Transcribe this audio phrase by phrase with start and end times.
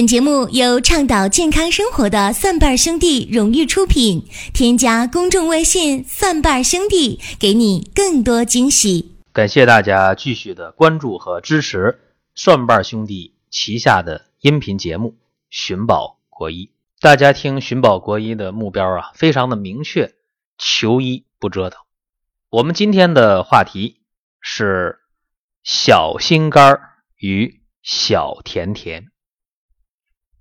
[0.00, 4.24] 本节目由倡导健康生活的蒜瓣兄弟荣誉出品。
[4.54, 9.14] 添加公众微信“蒜瓣兄弟”，给你更多惊喜。
[9.34, 12.00] 感谢大家继续的关注和支持
[12.34, 15.08] 蒜瓣兄弟旗下的音频节目
[15.50, 16.70] 《寻宝国医》。
[17.02, 20.14] 大家听“寻宝国医”的目标啊，非常的明确，
[20.56, 21.78] 求医不折腾。
[22.48, 24.00] 我们今天的话题
[24.40, 25.00] 是
[25.62, 26.80] 小心肝
[27.18, 29.09] 与小甜甜。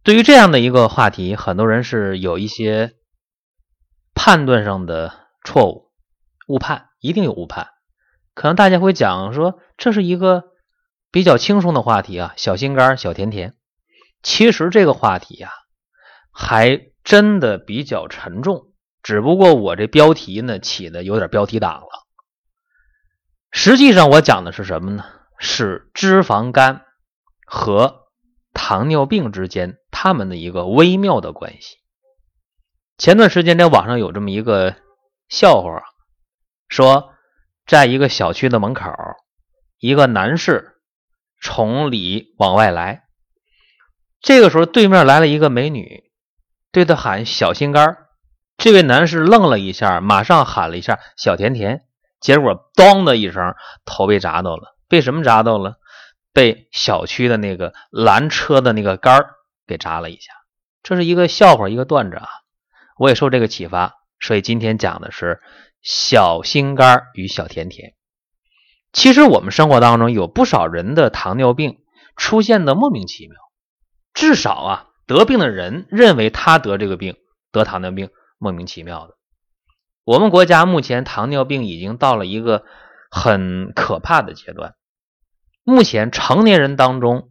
[0.09, 2.95] 对于这样的一个话题，很多人是有一些
[4.15, 5.13] 判断上的
[5.45, 5.91] 错误、
[6.47, 7.67] 误判，一定有误判。
[8.33, 10.45] 可能大家会讲说，这是一个
[11.11, 13.53] 比较轻松的话题啊，小心肝、小甜甜。
[14.23, 15.51] 其实这个话题呀，
[16.31, 18.73] 还真的比较沉重。
[19.03, 22.07] 只不过我这标题呢起的有点标题党了。
[23.51, 25.05] 实际上我讲的是什么呢？
[25.37, 26.83] 是脂肪肝
[27.45, 28.08] 和
[28.59, 29.77] 糖尿病之间。
[29.89, 31.77] 他们的一个微妙的关系。
[32.97, 34.75] 前段时间在网上有这么一个
[35.27, 35.81] 笑话，
[36.67, 37.13] 说
[37.65, 38.91] 在一个小区的门口，
[39.77, 40.77] 一个男士
[41.41, 43.03] 从里往外来，
[44.21, 46.11] 这个时候对面来了一个美女，
[46.71, 47.97] 对他喊“小心肝
[48.57, 51.85] 这位男士愣了一下，马上喊了一下“小甜甜”，
[52.21, 54.77] 结果“咚”的一声，头被砸到了。
[54.87, 55.78] 被什么砸到了？
[56.39, 59.31] 被小区的那个拦车的那个杆儿。
[59.67, 60.33] 给扎了一下，
[60.81, 62.27] 这是一个笑话，一个段子啊。
[62.97, 65.41] 我也受这个启发，所以今天讲的是
[65.83, 67.93] 小心肝与小甜甜。
[68.91, 71.77] 其实我们生活当中有不少人的糖尿病
[72.15, 73.35] 出现的莫名其妙，
[74.15, 77.15] 至少啊，得病的人认为他得这个病，
[77.51, 78.09] 得糖尿病
[78.39, 79.13] 莫名其妙的。
[80.03, 82.63] 我们国家目前糖尿病已经到了一个
[83.11, 84.73] 很可怕的阶段，
[85.69, 87.29] 目前成年人当中。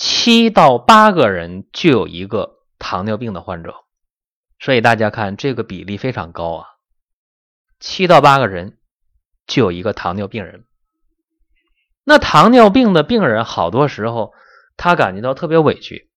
[0.00, 3.74] 七到八个人就有一个糖尿病的患者，
[4.60, 6.66] 所以大家看这个比例非常高啊。
[7.80, 8.78] 七到八个人
[9.48, 10.66] 就有一个糖尿病人。
[12.04, 14.32] 那糖尿病的病人好多时候
[14.76, 16.08] 他感觉到特别委屈，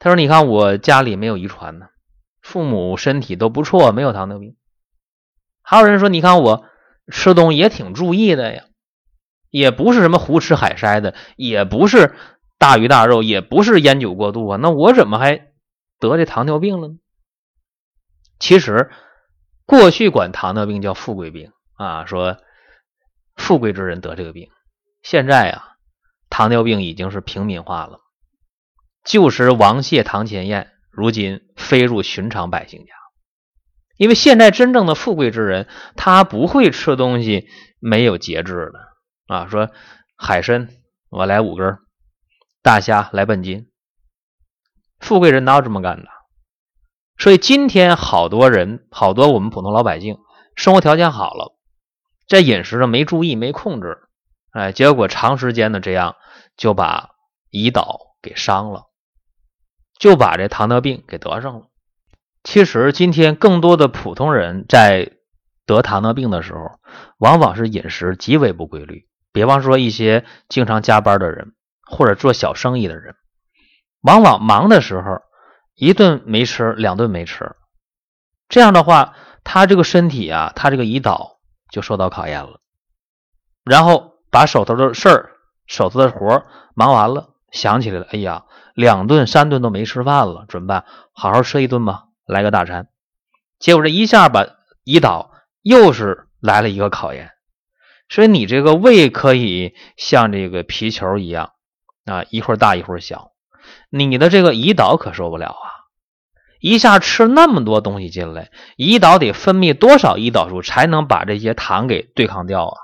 [0.00, 1.86] 他说：“你看我家里没有遗传呢，
[2.42, 4.56] 父母身体都不错，没有糖尿病。”
[5.62, 6.64] 还有人说：“你看我
[7.12, 8.64] 吃东西也挺注意的呀，
[9.54, 12.16] 也不是什么胡吃海塞的，也不是。”
[12.58, 15.48] 大鱼大肉也不是烟酒过度啊，那我怎么还
[15.98, 16.94] 得这糖尿病了呢？
[18.38, 18.90] 其实
[19.66, 22.38] 过去管糖尿病叫富贵病啊，说
[23.36, 24.48] 富贵之人得这个病。
[25.02, 25.76] 现在啊，
[26.30, 28.00] 糖尿病已经是平民化了。
[29.04, 32.94] 旧时王谢堂前燕，如今飞入寻常百姓家。
[33.98, 37.46] 因为现在真正的富贵之人，他不会吃东西
[37.78, 38.93] 没有节制的
[39.26, 39.48] 啊。
[39.48, 39.70] 说
[40.16, 40.68] 海参，
[41.08, 41.78] 我来五根。
[42.62, 43.70] 大虾来半斤，
[44.98, 46.08] 富贵人哪有这么干的？
[47.18, 50.16] 所以今天好多人，好多我们普通老百姓，
[50.56, 51.58] 生活条件好了，
[52.26, 54.08] 在饮食上没注意、没控制，
[54.50, 56.16] 哎，结果长时间的这样
[56.56, 57.10] 就把
[57.50, 58.84] 胰岛给伤了，
[59.98, 61.66] 就把这糖尿病给得上了。
[62.42, 65.12] 其实今天更多的普通人在
[65.66, 66.80] 得糖尿病的时候，
[67.18, 69.06] 往往是饮食极为不规律。
[69.34, 71.52] 比方说一些经常加班的人。
[71.86, 73.14] 或者做小生意的人，
[74.00, 75.20] 往往忙的时候
[75.74, 77.56] 一顿没吃，两顿没吃，
[78.48, 79.14] 这样的话，
[79.44, 81.40] 他这个身体啊，他这个胰岛
[81.70, 82.58] 就受到考验了。
[83.64, 85.32] 然后把手头的事儿、
[85.66, 90.86] 手头的活忙完了，想起来了，哎呀，两顿三顿都没吃饭了，怎么办？
[91.12, 92.88] 好好吃一顿吧，来个大餐。
[93.58, 94.46] 结果这一下把
[94.86, 97.33] 胰岛又是来了一个考验。
[98.08, 101.50] 所以你这个胃可以像这个皮球一样。
[102.04, 103.32] 啊，一会儿大一会儿小，
[103.88, 105.88] 你的这个胰岛可受不了啊！
[106.60, 112.76] 一下吃那么多东西进来，胰岛得分泌多少胰岛素才能把这些糖给对抗掉啊？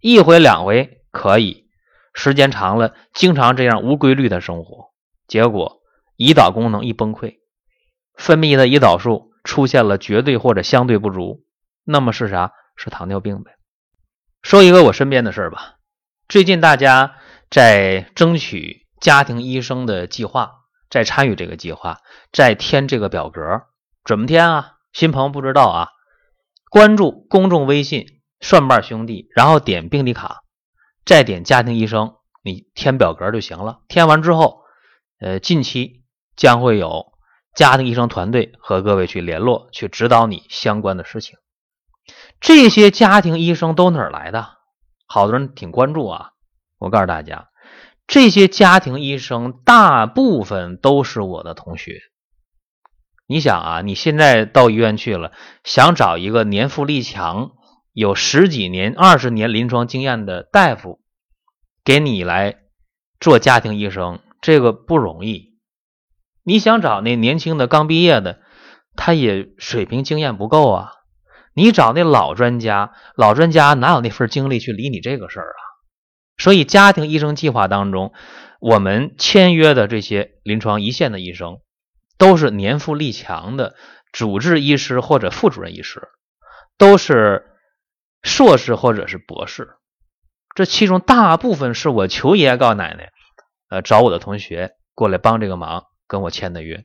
[0.00, 1.68] 一回两回可以，
[2.12, 4.90] 时间长了，经常这样无规律的生活，
[5.28, 5.80] 结果
[6.16, 7.36] 胰岛功能一崩溃，
[8.16, 11.44] 分泌的胰岛素出现了绝对或者相对不足，
[11.84, 12.50] 那么是啥？
[12.74, 13.52] 是糖尿病呗。
[14.44, 15.78] 说一个我身边的事儿吧，
[16.28, 17.16] 最近大家。
[17.50, 21.98] 在争取家庭医生的计划，在参与这个计划，
[22.32, 23.40] 在填这个表格，
[24.04, 24.72] 怎么填啊？
[24.92, 25.88] 新朋友不知道啊，
[26.68, 30.42] 关注公众微信“蒜瓣兄弟”，然后点病历卡，
[31.04, 33.82] 再点家庭医生，你填表格就行了。
[33.86, 34.62] 填完之后，
[35.20, 36.02] 呃，近期
[36.34, 37.12] 将会有
[37.54, 41.36] 家庭医生团队和各位去联络，去指导你相关的事情。
[42.44, 44.58] 这些家庭医生都哪儿来的？
[45.06, 46.32] 好多人挺关注啊。
[46.76, 47.48] 我告诉大家，
[48.06, 52.02] 这些家庭医生大部分都是我的同学。
[53.26, 55.32] 你想啊，你现在到医院去了，
[55.64, 57.52] 想找一个年富力强、
[57.94, 61.00] 有十几年、二十年临床经验的大夫
[61.82, 62.58] 给你来
[63.20, 65.54] 做家庭医生，这个不容易。
[66.42, 68.42] 你想找那年轻的刚毕业的，
[68.96, 70.90] 他也水平经验不够啊。
[71.54, 75.62] 你找那老专家，老专家哪有那份精力去理你这个事儿啊？
[76.36, 78.12] 所以，家庭医生计划当中，
[78.60, 81.58] 我们签约的这些临床一线的医生。
[82.16, 83.74] 都是年富力强的
[84.12, 86.08] 主治医师或者副主任医师，
[86.78, 87.44] 都是
[88.22, 89.74] 硕士或者是博士。
[90.54, 93.10] 这其中大部分是我求爷爷告奶奶，
[93.68, 96.84] 呃，找我的同学过来帮这个忙，跟我签的约。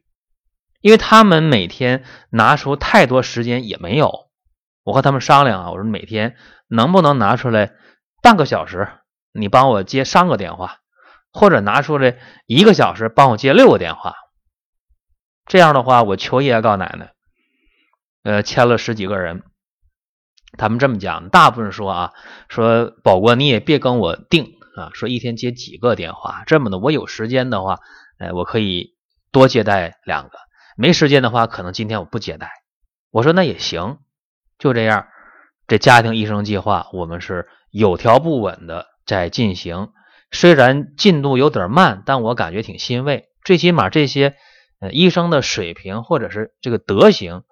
[0.82, 4.29] 因为他们每天拿出太多时间也没有，
[4.90, 6.36] 我和他们商量啊，我说每天
[6.68, 7.74] 能不能拿出来
[8.24, 8.90] 半个小时，
[9.32, 10.80] 你帮我接三个电话，
[11.32, 14.16] 或者拿出来一个小时帮我接六个电话。
[15.46, 17.14] 这样的话，我求爷爷告奶奶，
[18.24, 19.44] 呃，签了十几个人，
[20.58, 22.14] 他们这么讲，大部分说啊，
[22.48, 27.78] 说宝哥你也别跟我定啊，说一天接几个电话，这么的，我有时间的话，
[28.18, 28.96] 哎，我可以
[29.32, 30.40] 多接待两个；
[30.78, 32.50] 没时间的话，可能今天我不接待。
[33.12, 34.00] 我说那也行，
[34.60, 35.08] 就这样，
[35.68, 39.90] 这家庭医生计划我们是有条不紊的在进行，
[40.30, 44.36] 虽然进度有点慢，但我感觉挺欣慰，最起码这些。
[44.82, 47.44] 呃，医生的水平或者是这个德行，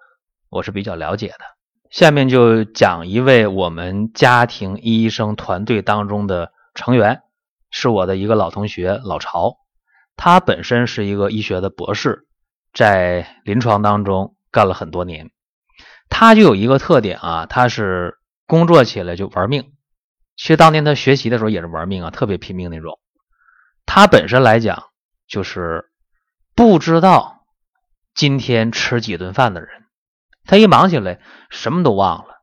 [0.48, 1.44] 我是比较了解的。
[1.90, 7.20] 下面就讲一位我们家庭医生团队当中的成员，
[7.70, 9.58] 是我的一个老同学老曹。
[10.16, 12.26] 他本身是一个医学的博士，
[12.72, 15.30] 在临床当中干了很多年。
[16.08, 19.72] 他就有一个特点啊，他是工作起来就玩命。
[20.36, 22.98] 其实当年他学习的时候也是玩命啊，特别拼命那种。
[23.86, 24.84] 他本身来讲
[25.26, 25.84] 就是。
[26.54, 27.44] 不知道
[28.16, 29.68] 今天吃几顿饭的人，
[30.44, 31.20] 他一忙起来
[31.50, 32.42] 什么都忘了。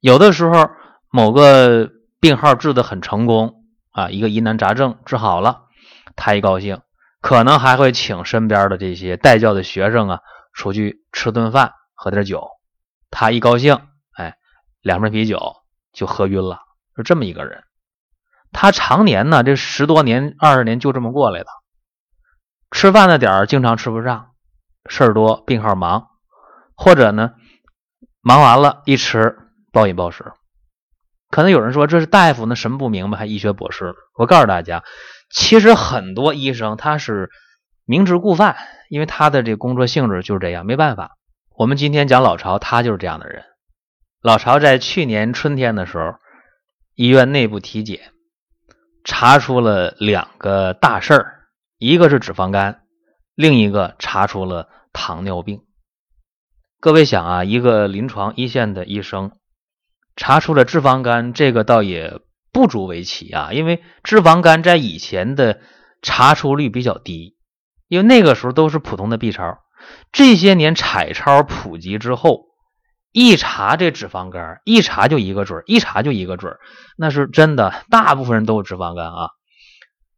[0.00, 0.70] 有的时候
[1.10, 5.64] 某个病号治的很成功啊，一个疑难杂症治好了，
[6.16, 6.80] 他一高兴，
[7.20, 10.20] 可能还会请身边的这些带教的学生啊
[10.54, 12.48] 出去吃顿饭，喝点酒。
[13.10, 13.80] 他一高兴，
[14.12, 14.36] 哎，
[14.80, 15.56] 两瓶啤酒
[15.92, 16.60] 就喝晕了，
[16.96, 17.64] 是这么一个人。
[18.52, 21.46] 他常年呢，这十多年、二十年就这么过来的。
[22.70, 24.30] 吃饭的点儿经常吃不上，
[24.88, 26.06] 事儿多，病号忙，
[26.76, 27.32] 或者呢，
[28.20, 29.36] 忙完了，一吃
[29.72, 30.32] 暴饮暴食。
[31.30, 33.94] 可能有人说这是大夫，那什么不明白，还医学博士？
[34.14, 34.82] 我告诉大家，
[35.30, 37.30] 其实很多医生他是
[37.84, 38.56] 明知故犯，
[38.88, 41.16] 因为他的这工作性质就是这样，没办法。
[41.60, 43.44] 我们今天讲老曹，他就是这样的人。
[44.22, 46.14] 老曹在去年春天的时候，
[46.94, 48.14] 医院内部体检
[49.04, 51.40] 查出了两个大事儿。
[51.76, 52.84] 一个是脂肪肝，
[53.34, 55.60] 另一个查出了糖尿病。
[56.80, 59.32] 各位想啊，一个临床一线的医生
[60.16, 62.22] 查出了脂肪肝，这个倒也
[62.52, 65.60] 不足为奇啊，因为脂肪肝在以前的
[66.00, 67.36] 查出率比较低，
[67.86, 69.58] 因为那个时候都是普通的 B 超。
[70.12, 72.46] 这些年彩超普及之后，
[73.12, 76.56] 一查这脂肪肝，一查就一个准一查就一个准
[76.96, 79.30] 那是真的，大部分人都有脂肪肝啊。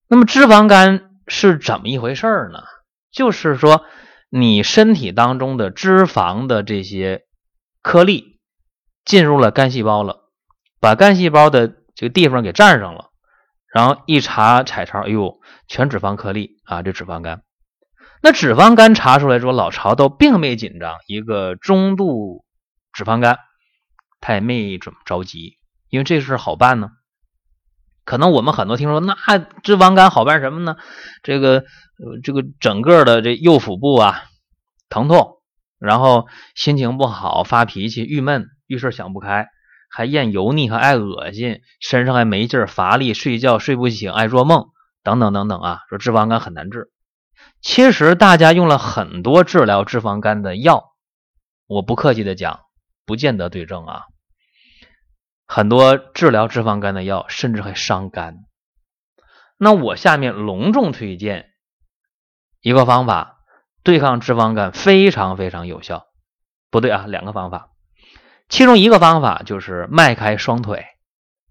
[0.08, 1.08] 那么脂肪肝。
[1.28, 2.64] 是怎么一回事呢？
[3.12, 3.84] 就是说，
[4.28, 7.22] 你身体当中的脂肪的这些
[7.81, 8.40] 颗粒
[9.04, 10.16] 进入了肝细胞了，
[10.81, 13.10] 把肝细胞的这个地方给占上了，
[13.72, 17.42] 然后一查彩超，哎呦，全脂肪颗粒啊，这脂肪肝。
[18.22, 22.44] 那脂肪肝查出来之后，老曹都并没紧张，一个中度
[22.93, 23.38] 脂肪肝，
[24.20, 25.58] 他也没怎么着急，
[25.91, 26.91] 因为这事好办呢。
[28.05, 30.76] 可能我们很多听说，那脂肪肝好办什么呢？
[31.22, 31.64] 这个
[32.22, 34.22] 这个整个的这右腹部啊
[34.88, 35.41] 疼痛，
[35.81, 39.48] 然后心情不好、发脾气、郁闷、遇事想不开，
[39.91, 44.67] 还厌油腻，还爱恶心，身上还没劲儿、乏力，睡觉睡不醒，爱做梦，
[45.02, 45.79] 等等等等啊。
[45.88, 46.91] 说脂肪肝很难治，
[47.61, 50.93] 其实大家用了很多治疗脂肪肝的药，
[51.67, 52.61] 我不客气的讲，
[53.06, 54.05] 不见得对症啊。
[55.46, 58.39] 很多治疗脂肪肝的药，甚至还伤肝。
[59.58, 61.51] 那我下面隆重推荐
[62.61, 63.39] 一个方法，
[63.84, 66.06] 对抗脂肪肝非常非常有效。
[66.70, 67.69] 不对啊，两个方法，
[68.49, 70.87] 其中一个方法就是迈开双腿，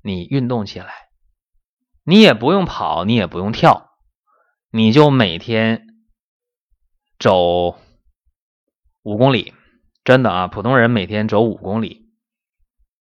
[0.02, 0.92] 你运动起来，
[2.04, 3.91] 你也不用跑，你也不用跳，
[4.74, 5.86] 你就每天
[7.20, 7.78] 走
[9.02, 9.54] 五公里。
[10.04, 12.10] 真的啊，普通人每天走五公里。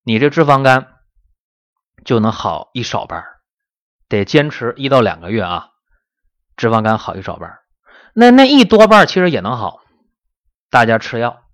[0.02, 0.98] 你这脂肪肝
[2.04, 3.24] 就能好一少半
[4.08, 5.70] 得坚持一到两个月啊，
[6.56, 7.60] 脂肪肝好一少半。
[8.14, 9.80] 那那一多半其实也能好，
[10.70, 11.44] 大家吃药，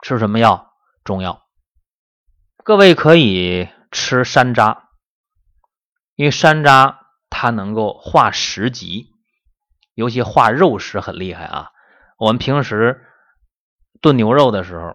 [0.00, 0.72] 吃什么药？
[1.02, 1.42] 中药。
[2.62, 4.84] 各位可以吃山楂，
[6.14, 9.12] 因为山楂它能够化食积，
[9.96, 11.70] 尤其化肉食很厉害啊。
[12.18, 13.04] 我们平时
[14.00, 14.94] 炖牛肉的时候，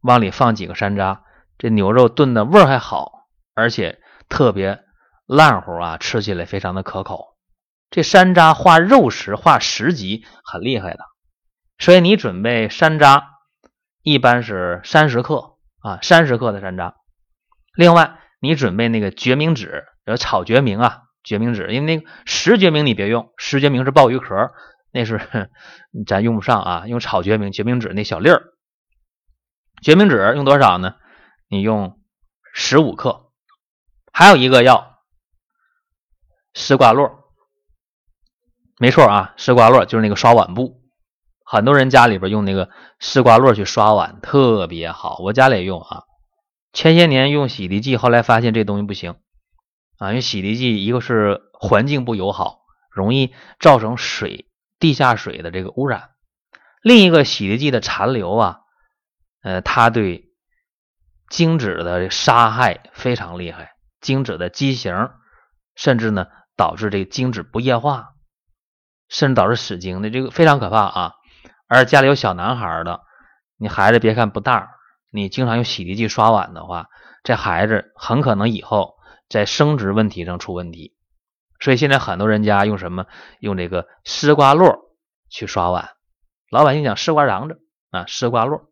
[0.00, 1.18] 往里放几个山楂，
[1.58, 4.84] 这牛肉炖的味儿还好，而且特别
[5.26, 7.36] 烂乎啊，吃起来非常的可口。
[7.90, 11.00] 这山楂化肉食、化食积很厉害的，
[11.78, 13.24] 所以你准备山楂
[14.02, 16.94] 一般是三十克啊，三十克的山楂。
[17.74, 24.50] 另外，你准备那个决明子，有炒决明啊，决明子，因为那个石决明你别用，石决明是鲍鱼壳，
[24.92, 25.50] 那是
[26.06, 28.42] 咱用不上啊，用炒决明、决明子那小粒儿。
[29.82, 30.94] 决明子用多少呢？
[31.48, 32.00] 你用
[32.52, 33.26] 十五克。
[34.12, 34.98] 还有一个药，
[36.54, 37.32] 丝瓜络。
[38.78, 40.82] 没错啊，丝瓜络就是那个刷碗布，
[41.44, 46.02] 很多人家里边用那个丝瓜络去刷碗特别好，我家里也用啊。
[46.72, 49.16] 前些年用洗涤剂，后来发现这东西不行
[49.98, 56.10] 啊，因为洗涤剂一个是环境不友好，容易造成水地下水的这个污染；
[56.82, 58.60] 另一个洗涤剂的残留啊，
[59.42, 60.30] 呃，它对
[61.28, 65.10] 精子的杀害非常厉害，精子的畸形，
[65.74, 66.26] 甚至呢
[66.56, 68.14] 导致这个精子不液化。
[69.10, 71.12] 甚至导致死精的这个非常可怕啊！
[71.66, 73.00] 而家里有小男孩的，
[73.56, 74.68] 你孩子别看不大，
[75.10, 76.88] 你经常用洗涤剂刷碗的话，
[77.22, 78.97] 这孩子很可能以后
[79.28, 80.94] 在生殖问题上出问题。
[81.60, 83.06] 所以现在很多人家用什么？
[83.40, 84.94] 用这个丝瓜络
[85.28, 85.90] 去刷碗。
[86.50, 88.70] 老百姓讲丝瓜瓤子啊，丝瓜络。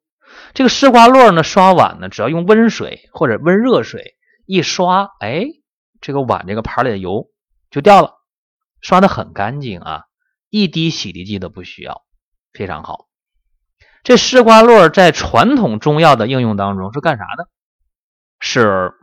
[0.54, 5.46] 这个丝瓜络呢，刷碗呢，只要用温水或者温热水一刷，哎，
[6.00, 7.30] 这个碗这个盘里的油
[7.70, 8.14] 就掉了，
[8.80, 10.04] 刷的很干净啊。
[10.48, 12.04] 一滴洗涤剂都不需要，
[12.52, 13.08] 非常好。
[14.04, 17.48] 这丝瓜络在传统中药的应用当中是干啥的？
[18.38, 18.94] 是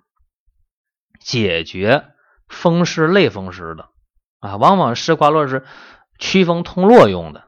[1.23, 2.05] 解决
[2.47, 3.89] 风湿、类风湿的
[4.39, 4.57] 啊。
[4.57, 5.65] 往往丝瓜络是
[6.19, 7.45] 祛风通络用的，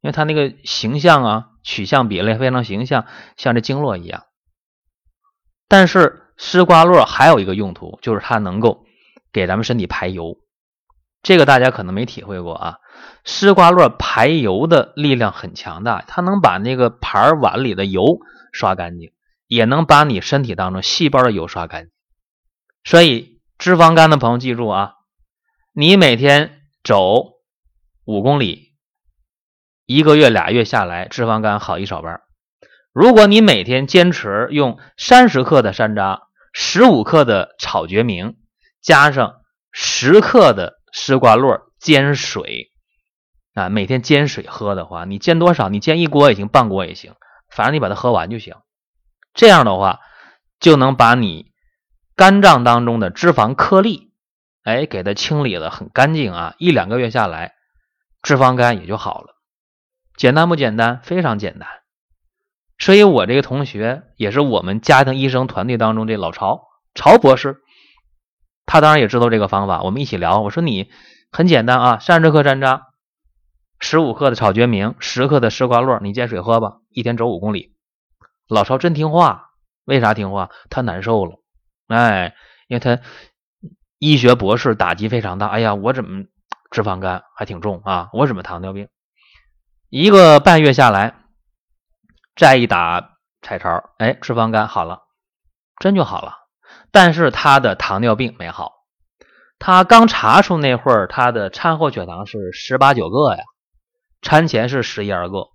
[0.00, 4.24] 因为它那个形象啊，取向比例非常形象，像这经络一样。
[5.68, 8.86] 但是丝瓜络还有一个用途，就是它能够
[9.32, 10.36] 给咱们身体排油。
[11.22, 12.76] 这个大家可能没体会过啊，
[13.24, 18.20] 丝瓜络排油的力量很强大，它能把那个盘碗里的油
[18.52, 19.10] 刷干净，
[19.48, 21.90] 也能把你身体当中细胞的油刷干净。
[22.86, 24.94] 所以脂肪肝的朋友记住啊，
[25.74, 27.32] 你每天走
[28.04, 28.76] 五公里，
[29.84, 32.22] 一个月俩月下来，脂肪肝好一少半。
[32.92, 36.20] 如果你每天坚持用三十克的山楂，
[36.54, 38.36] 十五克的炒决明，
[38.80, 39.40] 加上
[39.70, 40.74] 十克的。
[40.98, 42.70] 丝瓜络煎水
[43.52, 45.68] 啊，每天煎水喝的话，你煎多少？
[45.68, 47.12] 你煎一锅也行，半锅也行，
[47.50, 48.54] 反正你把它喝完就行。
[49.34, 50.00] 这样的话，
[50.58, 51.52] 就能把你
[52.16, 54.10] 肝脏当中的脂肪颗粒，
[54.62, 56.54] 哎，给它清理的很干净啊。
[56.58, 57.52] 一两个月下来，
[58.22, 59.36] 脂肪肝也就好了。
[60.16, 61.00] 简单不简单？
[61.02, 61.68] 非常简单。
[62.78, 66.62] 所以我这个同学也是我们家庭医生团队当中这老曹
[66.94, 67.58] 曹博士。
[68.64, 70.40] 他当然也知道这个方法，我们一起聊。
[70.40, 70.90] 我说你
[71.30, 72.80] 很简单啊，三十克山楂，
[73.78, 77.76] 十五克的炒决明，十克的丝瓜络，你煎水喝吧，一天走五公里。
[78.48, 79.50] 老曹真听话，
[79.84, 80.50] 为啥听话？
[80.70, 81.40] 他难受了，
[81.88, 82.34] 哎，
[82.68, 83.00] 因为他
[83.98, 85.46] 医学博士打击非常大。
[85.46, 86.24] 哎呀，我怎么
[86.70, 88.10] 脂肪肝还挺重啊？
[88.12, 88.88] 我怎么糖尿病？
[89.88, 91.14] 一个半月下来，
[92.34, 95.02] 再一打彩超，哎，脂肪肝好了，
[95.78, 96.34] 真就好了。
[96.90, 98.72] 但是他的糖尿病没好，
[99.58, 103.44] 他刚查出那会儿，他的餐后血糖是十八九个呀，
[104.22, 105.46] 餐前是十一二个。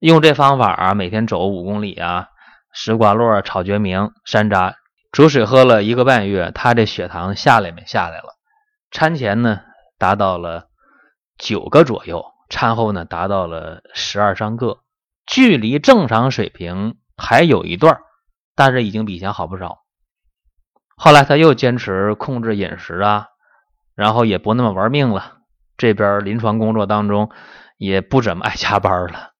[0.00, 2.28] 用这方法啊，每天走五公里啊，
[2.72, 4.74] 石瓜络、炒决明、山楂
[5.12, 8.36] 煮水喝了一个半月，他这血糖下来没下来了？
[8.92, 9.60] 餐前呢
[9.98, 10.68] 达到了
[11.36, 14.80] 九个左右，餐后呢达到了十二三个，
[15.26, 17.98] 距离正常水平还有一段，
[18.54, 19.78] 但是已经比以前好不少。
[20.96, 23.26] 后来他又坚持控制饮食啊，
[23.94, 25.38] 然后也不那么玩命了。
[25.76, 27.30] 这边临床工作当中
[27.78, 29.32] 也不怎么爱加班了，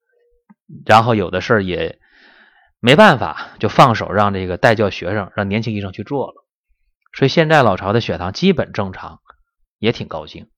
[0.86, 2.00] 然后有的事儿也
[2.80, 6.34] 没办法，就放手让这个带教学生，让年轻医生去做了。
[7.12, 9.20] 所以现在老曹的血糖基本正常，
[9.78, 10.48] 也挺高兴。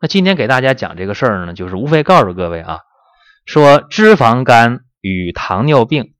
[0.00, 2.80] 那今天给大家讲这个事儿呢，就是无非告诉各位啊，
[3.44, 6.14] 说脂肪肝与糖尿病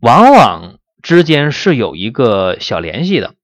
[0.00, 3.34] 往往之间是有一个小联系的。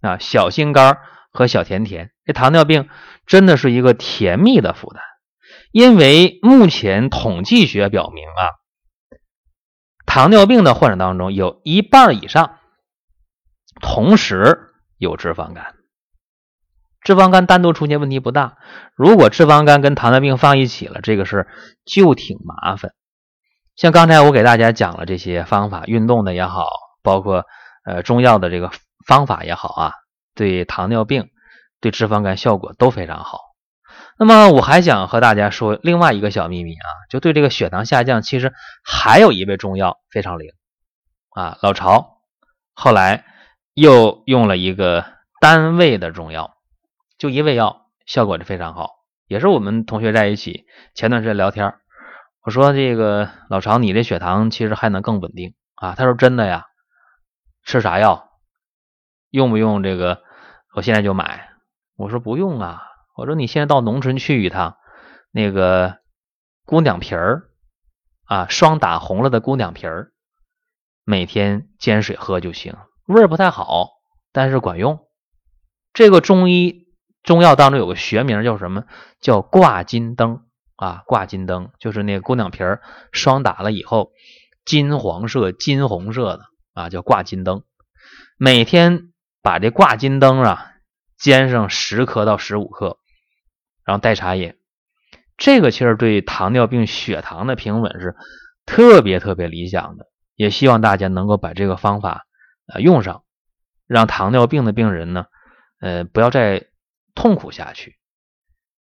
[0.00, 0.98] 啊，小心肝
[1.30, 2.10] 和小甜甜。
[2.24, 2.88] 这糖尿病
[3.26, 5.02] 真的是一个甜蜜的负担，
[5.72, 8.59] 因为目前统计学表明啊，
[10.12, 12.58] 糖尿病的患者当中有一半以上
[13.80, 15.76] 同时有脂肪肝。
[17.00, 18.56] 脂肪肝单独出现问题不大，
[18.96, 21.46] 如果脂肪肝跟糖尿病放一起了，这个事
[21.84, 22.92] 就挺麻烦。
[23.76, 26.66] 像刚才我给大家讲了这些方法，运动的也好，
[27.04, 27.46] 包括
[27.84, 28.72] 呃中药的这个
[29.06, 29.92] 方法也好啊，
[30.34, 31.30] 对糖尿病、
[31.80, 33.38] 对脂肪肝效果都非常好。
[34.22, 38.52] 那么我还想和大家说另外一个小秘密啊，就对这个血糖下降，其实
[38.84, 40.52] 还有一味中药非常灵
[41.30, 41.56] 啊。
[41.62, 42.20] 老曹
[42.74, 43.24] 后来
[43.72, 45.06] 又用了一个
[45.40, 46.54] 单味的中药，
[47.16, 48.90] 就一味药，效果就非常好。
[49.26, 51.76] 也是我们同学在一起前段时间聊天。
[52.42, 55.94] 我说这个老常，你这血糖其实还能更稳定啊？
[55.96, 56.66] 他说真的呀，
[57.64, 58.28] 吃啥药？
[59.30, 60.20] 用不用这个？
[60.74, 61.48] 我现在就买。
[61.96, 62.82] 我说不用啊。
[63.16, 64.76] 我说你现在到农村去一趟，
[65.30, 65.98] 那个
[66.64, 67.50] 姑娘皮儿
[68.24, 70.12] 啊，霜打红了的姑娘皮儿，
[71.04, 72.76] 每天煎水喝就行，
[73.06, 73.88] 味儿不太好，
[74.32, 75.00] 但是管用。
[75.92, 76.86] 这个中医
[77.22, 78.84] 中药当中有个学名叫什么？
[79.20, 80.44] 叫挂金灯。
[80.76, 82.80] 啊，挂金灯就是那个姑娘皮儿
[83.12, 84.12] 霜打了以后，
[84.64, 87.64] 金黄色、金红色的啊，叫挂金灯。
[88.38, 89.12] 每天
[89.42, 90.70] 把这挂金灯啊
[91.18, 92.96] 煎上十克到十五克，
[93.90, 94.54] 然后代茶饮。
[95.36, 98.14] 这个其实对糖尿病血糖的平稳是
[98.66, 100.06] 特别特别理想的。
[100.36, 102.24] 也希望大家能够把这个方法
[102.72, 103.24] 呃用上，
[103.88, 105.26] 让糖尿病的病人呢，
[105.80, 106.68] 呃，不要再
[107.16, 107.98] 痛苦下去。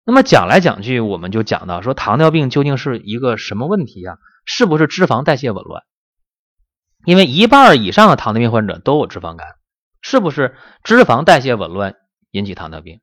[0.04, 4.18] 那么讲来讲去，我们就讲到说，糖尿病究竟是一个什么问题呀？
[4.44, 5.84] 是不是脂肪代谢紊乱？
[7.06, 9.46] 因为一半以上的糖尿病患者都有脂肪肝，
[10.02, 11.96] 是不是脂肪代谢紊乱
[12.30, 13.00] 引起糖尿病？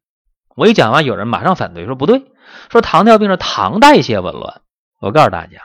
[0.55, 2.23] 我一讲完，有人马上反对说不对，
[2.71, 4.61] 说糖尿病是糖代谢紊乱。
[5.01, 5.59] 我告诉大家，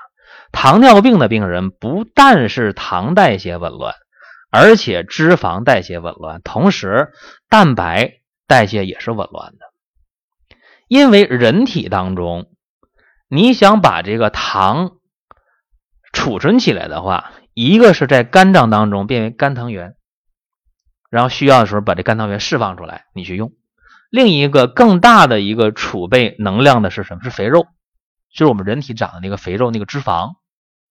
[0.53, 3.95] 糖尿病的病人不但是糖代谢紊乱，
[4.51, 7.13] 而且脂肪代谢紊乱，同时
[7.49, 9.59] 蛋白代谢也是紊乱的。
[10.89, 12.51] 因为人体当中，
[13.29, 14.97] 你想把这个糖
[16.13, 19.95] 储存起来的话，一个是在肝脏当中变为肝糖原，
[21.11, 23.51] 然后需要的时候把这肝糖原释放出来，你去用；
[24.11, 27.23] 另一个更大的一个储备能量的是什么？
[27.23, 27.67] 是肥肉，
[28.33, 30.33] 就是我们人体长的那个肥肉，那个脂肪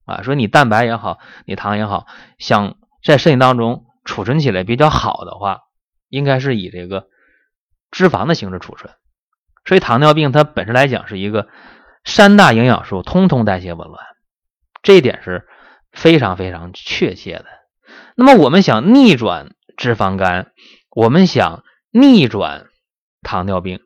[0.06, 0.22] 啊。
[0.24, 5.60] 说你蛋白也好，你糖也好，想在身体当中储存起来比较好的话，
[6.08, 7.08] 应该是以这个
[7.92, 8.94] 脂肪的形式储存。
[9.66, 11.50] 所以糖尿病它本身来讲是一个
[12.06, 14.04] 三大营养素通通代谢紊乱，
[14.82, 15.46] 这一点是
[15.92, 17.46] 非常非常确切的。
[18.16, 20.52] 那么我们想逆转脂肪肝，
[20.90, 22.68] 我们想逆转
[23.22, 23.80] 糖尿病，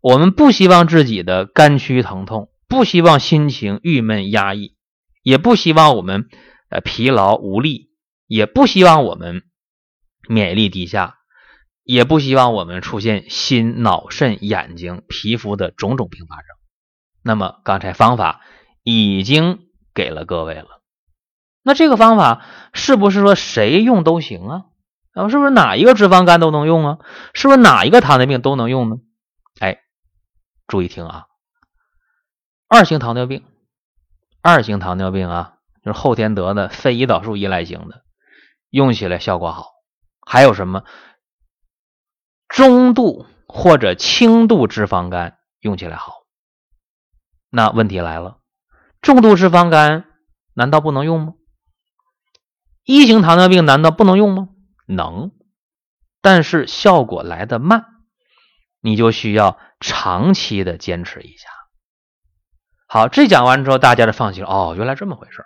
[0.00, 4.76] 我们不希望自己的肝区疼痛，不希望心情郁闷压抑，
[5.22, 6.28] 也不希望我们
[6.68, 7.90] 呃疲劳无力，
[8.26, 9.42] 也不希望我们
[10.28, 11.14] 免疫力低下。
[11.88, 16.46] 也不希望我们出现心、脑、肾、眼睛、皮肤的种种并发症。
[17.22, 18.40] 那么刚才方法
[18.82, 19.60] 已经
[19.94, 20.82] 给了各位了。
[21.62, 24.64] 那这个方法是不是说谁用都行啊？
[25.16, 26.98] 啊，是不是哪一个脂肪肝都能用啊？
[27.32, 28.96] 是不是哪一个糖尿病都能用呢？
[29.60, 29.78] 哎，
[30.66, 31.24] 注意听啊，
[32.68, 33.42] 二型糖尿病，
[34.42, 38.02] 二型糖尿病啊，就是后天得的非胰岛素依赖型的，
[38.68, 39.70] 用起来效果好。
[40.20, 40.84] 还有什么？
[42.48, 46.12] 中度或者轻度脂肪肝用起来好，
[47.48, 48.40] 那问题来了，
[49.00, 50.04] 重度脂肪肝
[50.52, 51.32] 难道不能用吗？
[52.84, 54.50] 一型糖尿病难道不能用吗？
[54.86, 55.32] 能，
[56.20, 57.84] 但是效果来得慢，
[58.80, 61.48] 你就需要长期的坚持一下。
[62.88, 64.48] 好，这讲完之后，大家就放心了。
[64.48, 65.44] 哦，原来这么回事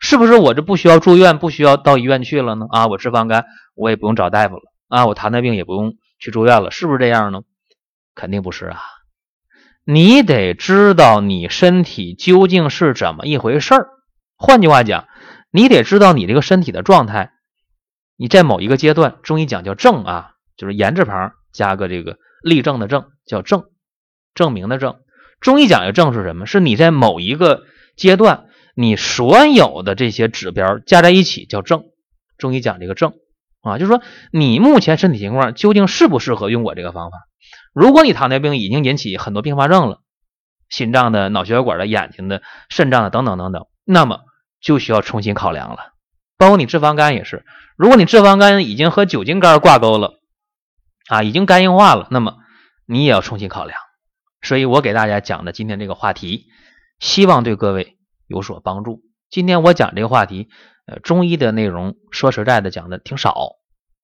[0.00, 2.66] 是不是我这不需要住院，不需要到医院去了呢？
[2.70, 5.94] 啊，我脂肪肝我也不用找大夫了啊，我糖尿病也不用。
[6.24, 7.40] 去住院了，是不是这样呢？
[8.14, 8.80] 肯定不是啊！
[9.84, 13.88] 你得知道你身体究竟是怎么一回事儿。
[14.36, 15.08] 换句话讲，
[15.50, 17.31] 你得知道你这个身体的状态。
[18.22, 23.64] 你在某一个阶段，中医讲叫症啊，就是言字旁加个这个立正的正，叫证，
[24.32, 25.00] 证明的证。
[25.40, 26.46] 中医讲的症是什么？
[26.46, 27.64] 是你在某一个
[27.96, 28.44] 阶段，
[28.76, 31.82] 你所有的这些指标加在一起叫证。
[32.38, 33.14] 中医讲这个症。
[33.60, 37.16] 啊，就是说你目前身体情况究竟适不适合用我这个方法？
[37.74, 39.98] 如果你糖尿病已经引起很多并发症了，
[40.68, 44.20] 心脏的、脑血管的、眼睛的、肾脏的等等等等，那么
[44.60, 45.91] 就需要重新考量了。
[46.38, 47.44] 包括你脂肪肝也是，
[47.76, 50.20] 如果你脂肪肝已经和酒精肝挂钩了，
[51.08, 52.36] 啊，已经肝硬化了，那么
[52.86, 53.78] 你也要重新考量。
[54.40, 56.46] 所以我给大家讲的今天这个话题，
[56.98, 59.02] 希望对各位有所帮助。
[59.30, 60.48] 今天我讲这个话题，
[60.86, 63.52] 呃，中医的内容说实在的讲的挺少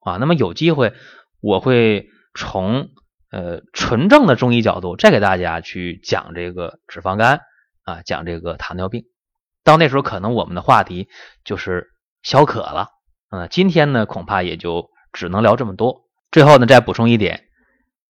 [0.00, 0.16] 啊。
[0.18, 0.94] 那么有机会
[1.40, 2.90] 我会从
[3.32, 7.40] 呃纯正的中医角度再给大家去讲这个脂肪肝
[7.82, 9.04] 啊，讲这个糖尿病。
[9.64, 11.08] 到那时候可能我们的话题
[11.44, 11.88] 就是
[12.22, 12.88] 小渴了
[13.30, 13.48] 嗯。
[13.50, 16.02] 今天呢恐怕也就只能聊这么多。
[16.30, 17.44] 最后呢再补充一点。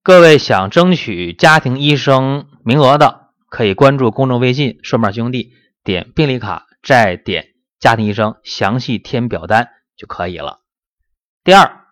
[0.02, 5.52] 各位想争取家庭医生名额的，可以关注公众微信“顺瓣兄弟”，
[5.84, 10.60] 点病历卡，再点家庭医生，详细填表单就可以了。
[11.44, 11.84] 第二，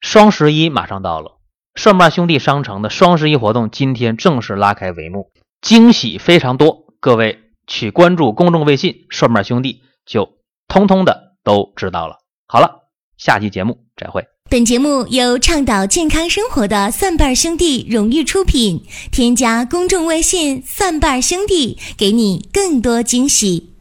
[0.00, 1.38] 双十一马上到了，
[1.74, 6.94] 顺瓣兄弟商城的双十一活动今天正式拉开帷幕，惊喜非常多。
[7.00, 10.38] 各位去关注公众微信“顺瓣兄弟”，就
[10.68, 12.18] 通通的都知道了。
[12.48, 14.26] 好了，下期节目再会。
[14.50, 18.84] 本节目由倡导健康生活的蒜瓣兄弟荣誉出品。
[19.12, 23.75] 添加公众微信“蒜瓣兄弟”，给你更多惊喜。